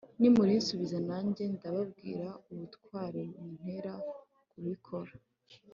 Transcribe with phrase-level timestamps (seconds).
[0.19, 3.93] nimurinsubiza nanjye ndababwira ubutware buntera
[4.49, 5.13] kubikora